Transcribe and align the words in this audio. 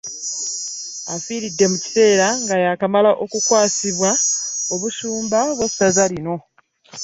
Afiiridde 1.13 1.65
mu 1.71 1.77
kiseera 1.83 2.27
nga 2.43 2.55
yaakamala 2.63 3.11
okukwasibwa 3.23 4.11
obusumba 4.73 5.37
bw'essaza 5.57 6.03
lino 6.11 6.35